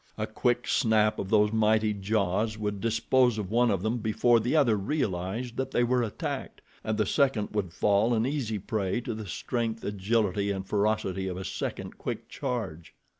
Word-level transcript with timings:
A 0.17 0.25
quick 0.25 0.67
snap 0.67 1.19
of 1.19 1.29
those 1.29 1.51
mighty 1.53 1.93
jaws 1.93 2.57
would 2.57 2.81
dispose 2.81 3.37
of 3.37 3.51
one 3.51 3.69
of 3.69 3.83
them 3.83 3.99
before 3.99 4.39
the 4.39 4.55
other 4.55 4.75
realized 4.75 5.57
that 5.57 5.69
they 5.69 5.83
were 5.83 6.01
attacked, 6.01 6.59
and 6.83 6.97
the 6.97 7.05
second 7.05 7.49
would 7.51 7.71
fall 7.71 8.15
an 8.15 8.25
easy 8.25 8.57
prey 8.57 8.99
to 9.01 9.13
the 9.13 9.27
strength, 9.27 9.83
agility 9.83 10.49
and 10.49 10.65
ferocity 10.65 11.27
of 11.27 11.37
a 11.37 11.45
second 11.45 11.99
quick 11.99 12.27
charge. 12.29 12.95